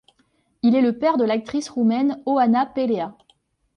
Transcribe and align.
Il 0.63 0.75
est 0.75 0.81
le 0.81 0.97
père 0.97 1.17
de 1.17 1.23
l'actrice 1.23 1.69
roumaine 1.69 2.23
Oana 2.25 2.65
Pellea. 2.65 3.15